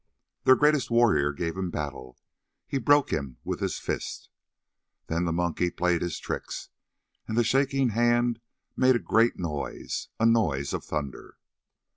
[0.45, 2.17] "Their greatest warrior gave him battle,
[2.67, 4.31] he broke him with his fist.
[5.05, 6.69] "Then the Monkey played his tricks,
[7.27, 8.41] and the Shaking Hand
[8.75, 11.37] made a great noise, a noise of thunder.